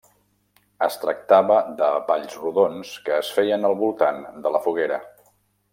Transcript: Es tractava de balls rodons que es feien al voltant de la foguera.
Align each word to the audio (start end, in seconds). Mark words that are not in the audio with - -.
Es 0.85 0.95
tractava 1.03 1.57
de 1.81 1.89
balls 2.09 2.33
rodons 2.45 2.97
que 3.09 3.15
es 3.21 3.29
feien 3.39 3.69
al 3.71 3.79
voltant 3.85 4.27
de 4.47 4.55
la 4.59 4.63
foguera. 4.69 4.99